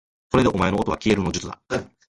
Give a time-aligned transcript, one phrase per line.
[0.31, 1.61] これでお前のおとはきえるの術だ